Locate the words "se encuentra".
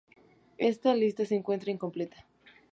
1.27-1.69